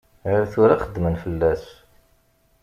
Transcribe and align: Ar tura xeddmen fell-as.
Ar 0.33 0.43
tura 0.51 0.75
xeddmen 0.81 1.15
fell-as. 1.23 1.63